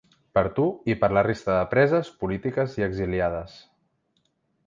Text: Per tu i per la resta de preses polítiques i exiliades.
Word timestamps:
Per 0.35 0.41
tu 0.59 0.63
i 0.91 0.93
per 1.01 1.09
la 1.17 1.23
resta 1.27 1.57
de 1.57 1.67
preses 1.73 2.09
polítiques 2.23 2.75
i 2.79 2.87
exiliades. 2.87 3.57